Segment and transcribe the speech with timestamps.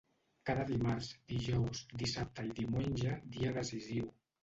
[0.49, 4.15] Cada dimarts, dijous, dissabte i diumenge, dia decisiu.